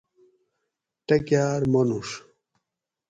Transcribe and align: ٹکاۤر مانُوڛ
ٹکاۤر 1.07 1.61
مانُوڛ 1.71 2.07